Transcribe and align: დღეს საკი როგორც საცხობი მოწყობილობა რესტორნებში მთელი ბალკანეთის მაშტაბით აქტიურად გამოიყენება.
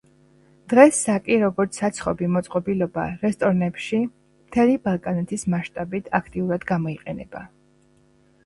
დღეს 0.71 0.95
საკი 1.07 1.35
როგორც 1.41 1.79
საცხობი 1.81 2.29
მოწყობილობა 2.37 3.03
რესტორნებში 3.25 3.99
მთელი 4.07 4.81
ბალკანეთის 4.89 5.47
მაშტაბით 5.57 6.11
აქტიურად 6.23 6.67
გამოიყენება. 6.73 7.45